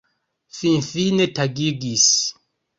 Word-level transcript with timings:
Finfine 0.59 1.29
tagigis! 1.35 2.09